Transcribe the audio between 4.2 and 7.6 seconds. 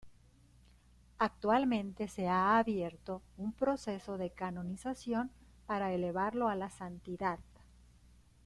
canonización para elevarlo a la santidad.